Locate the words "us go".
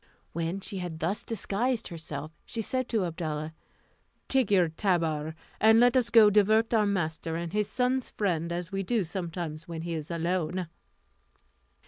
5.95-6.23